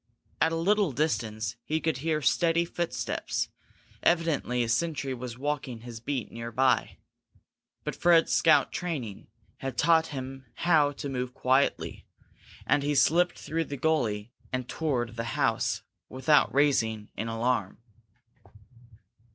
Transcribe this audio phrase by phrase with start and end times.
[0.41, 3.49] At a little distance he could hear steady footsteps;
[4.01, 6.97] evidently a sentry was walking his beat near by.
[7.83, 9.27] But Fred's scout training
[9.57, 12.07] had taught him how to move quietly
[12.65, 17.77] and he slipped through the gully and toward the house without raising an alarm.